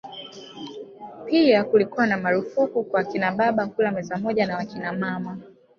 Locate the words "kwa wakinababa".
2.83-3.67